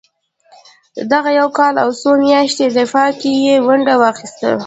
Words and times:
دغه 1.11 1.29
یو 1.39 1.47
کال 1.57 1.75
او 1.83 1.89
څو 2.01 2.09
میاشتني 2.21 2.67
دفاع 2.79 3.09
کې 3.19 3.31
یې 3.45 3.55
ونډه 3.67 3.93
واخیسته. 4.03 4.49